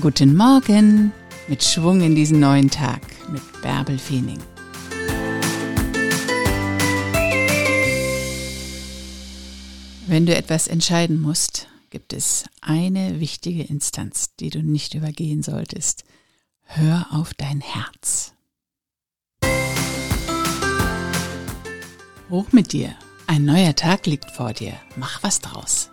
Guten 0.00 0.34
Morgen 0.34 1.12
mit 1.46 1.62
Schwung 1.62 2.00
in 2.00 2.14
diesen 2.14 2.40
neuen 2.40 2.70
Tag 2.70 3.02
mit 3.30 3.42
Bärbel 3.60 3.98
Feening. 3.98 4.38
Wenn 10.06 10.24
du 10.24 10.34
etwas 10.34 10.68
entscheiden 10.68 11.20
musst, 11.20 11.68
gibt 11.90 12.14
es 12.14 12.44
eine 12.62 13.20
wichtige 13.20 13.62
Instanz, 13.64 14.34
die 14.36 14.48
du 14.48 14.62
nicht 14.62 14.94
übergehen 14.94 15.42
solltest. 15.42 16.04
Hör 16.62 17.06
auf 17.10 17.34
dein 17.34 17.60
Herz. 17.60 18.32
Hoch 22.30 22.52
mit 22.52 22.72
dir. 22.72 22.94
Ein 23.26 23.44
neuer 23.44 23.76
Tag 23.76 24.06
liegt 24.06 24.30
vor 24.30 24.54
dir. 24.54 24.72
Mach 24.96 25.22
was 25.22 25.40
draus. 25.40 25.90